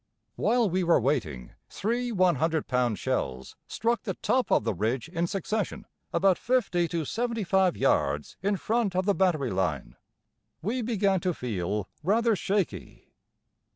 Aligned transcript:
While 0.35 0.67
we 0.67 0.83
were 0.83 0.99
waiting 0.99 1.51
three 1.69 2.11
100 2.11 2.65
pound 2.67 2.97
shells 2.97 3.55
struck 3.67 4.01
the 4.01 4.15
top 4.15 4.51
of 4.51 4.63
the 4.63 4.73
ridge 4.73 5.07
in 5.07 5.27
succession 5.27 5.85
about 6.11 6.39
50 6.39 6.87
to 6.87 7.05
75 7.05 7.77
yards 7.77 8.35
in 8.41 8.57
front 8.57 8.95
of 8.95 9.05
the 9.05 9.13
battery 9.13 9.51
line. 9.51 9.95
We 10.63 10.81
began 10.81 11.19
to 11.19 11.35
feel 11.35 11.87
rather 12.01 12.35
shaky. 12.35 13.13